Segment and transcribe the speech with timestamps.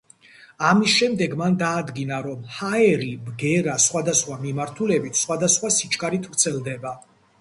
[0.67, 6.97] ამის შემდეგ მან დაადგინა, რომ ჰაერი ბგერა სხვადასხვა მიმართულებით სხვადასხვა სიჩქარით ვრცელდება.